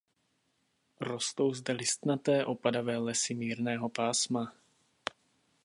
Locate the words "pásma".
3.89-4.53